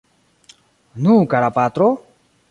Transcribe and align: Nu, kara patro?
Nu, 1.07 1.13
kara 1.33 1.51
patro? 1.61 1.91